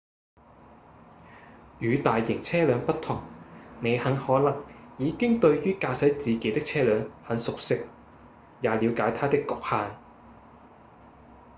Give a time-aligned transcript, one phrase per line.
[1.77, 3.21] 與大型車輛不同
[3.81, 4.63] 你很可能
[4.97, 7.85] 已經對於駕駛自己的車輛很熟悉
[8.61, 9.95] 也了解它的侷限